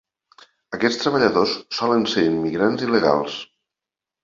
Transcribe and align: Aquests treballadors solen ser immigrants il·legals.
Aquests 0.77 0.97
treballadors 1.01 1.53
solen 1.81 2.09
ser 2.15 2.25
immigrants 2.31 2.89
il·legals. 2.89 3.39